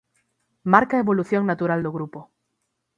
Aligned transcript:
Marca 0.73 0.93
a 0.95 1.03
evolución 1.05 1.43
natural 1.45 1.79
do 1.83 1.95
grupo. 1.97 2.19